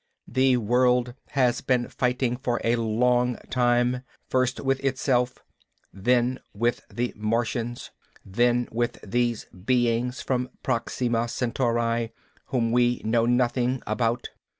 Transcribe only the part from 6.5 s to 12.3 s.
with the Martians, then with these beings from Proxima Centauri,